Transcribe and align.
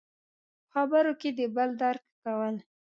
–په 0.03 0.65
خبرو 0.73 1.13
کې 1.21 1.29
د 1.37 1.39
بل 1.55 1.69
درک 1.81 2.03
کول. 2.23 2.55